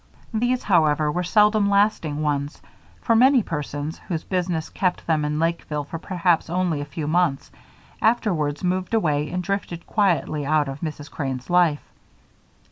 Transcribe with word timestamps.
These, 0.33 0.63
however, 0.63 1.11
were 1.11 1.21
seldom 1.23 1.69
lasting 1.69 2.23
ones, 2.23 2.59
for 3.01 3.15
many 3.15 3.43
persons, 3.43 3.99
whose 4.07 4.23
business 4.23 4.67
kept 4.69 5.05
them 5.05 5.23
in 5.23 5.37
Lakeville 5.37 5.83
for 5.83 5.99
perhaps 5.99 6.49
only 6.49 6.81
a 6.81 6.85
few 6.89 7.05
months, 7.07 7.51
afterwards 8.01 8.63
moved 8.63 8.95
away 8.95 9.29
and 9.29 9.43
drifted 9.43 9.85
quietly 9.85 10.43
out 10.43 10.67
of 10.67 10.79
Mrs. 10.81 11.11
Crane's 11.11 11.51
life. 11.51 11.83